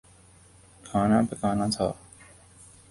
کھانا 0.85 1.19
پکانا 1.29 1.65
تھا 1.75 1.87